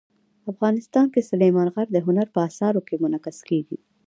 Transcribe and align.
افغانستان 0.51 1.05
کې 1.13 1.27
سلیمان 1.29 1.67
غر 1.73 1.87
د 1.91 1.97
هنر 2.07 2.27
په 2.33 2.39
اثارو 2.49 2.81
کې 2.87 3.01
منعکس 3.03 3.37
کېږي. 3.49 3.77